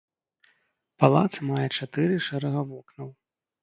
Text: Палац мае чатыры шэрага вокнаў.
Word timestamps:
Палац 1.03 1.31
мае 1.51 1.67
чатыры 1.77 2.19
шэрага 2.33 2.69
вокнаў. 2.75 3.09